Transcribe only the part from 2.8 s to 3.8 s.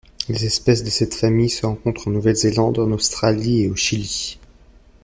Australie et au